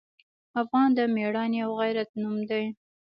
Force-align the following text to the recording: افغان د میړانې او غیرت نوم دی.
افغان 0.61 0.89
د 0.97 0.99
میړانې 1.15 1.59
او 1.65 1.71
غیرت 1.79 2.09
نوم 2.21 2.37
دی. 2.49 2.65